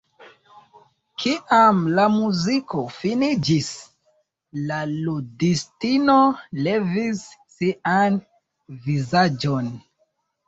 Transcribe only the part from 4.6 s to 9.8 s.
la ludistino levis sian vizaĝon.